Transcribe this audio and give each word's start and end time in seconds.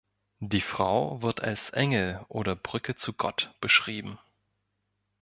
Die 0.39 0.61
Frau 0.61 1.21
wird 1.21 1.41
als 1.43 1.69
‚Engel‘ 1.69 2.25
oder 2.27 2.55
‚Brücke 2.55 2.95
zu 2.95 3.13
Gott‘ 3.13 3.53
beschrieben. 3.61 4.17